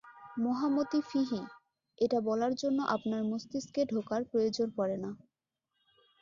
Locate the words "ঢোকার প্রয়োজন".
3.85-4.67